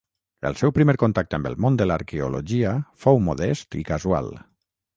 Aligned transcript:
El 0.49 0.55
seu 0.61 0.71
primer 0.77 0.95
contacte 1.03 1.37
amb 1.39 1.49
el 1.49 1.57
món 1.65 1.77
de 1.81 1.87
l'arqueologia 1.91 2.73
fou 3.07 3.23
modest 3.29 3.79
i 3.85 3.87
casual. 3.95 4.33